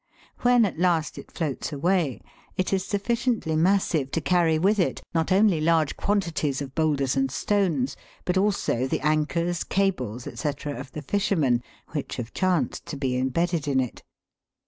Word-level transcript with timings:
When 0.39 0.65
at 0.65 0.79
last 0.79 1.19
it 1.19 1.29
floats 1.31 1.71
away, 1.71 2.21
it 2.57 2.73
is 2.73 2.83
sufficiently 2.83 3.55
massive 3.55 4.09
to 4.13 4.19
carry 4.19 4.57
with 4.57 4.79
it, 4.79 5.03
not 5.13 5.31
only 5.31 5.61
large 5.61 5.95
quantities 5.95 6.59
of 6.59 6.73
boulders 6.73 7.15
and 7.15 7.29
stones, 7.29 7.95
but 8.25 8.35
also 8.35 8.87
the 8.87 9.01
anchors, 9.01 9.63
cables, 9.63 10.23
&c., 10.23 10.49
of 10.65 10.91
the 10.93 11.03
fishermen, 11.03 11.61
which 11.89 12.15
have 12.15 12.33
chanced 12.33 12.87
to 12.87 12.97
be 12.97 13.15
embedded 13.15 13.67
in 13.67 13.79
it. 13.79 14.01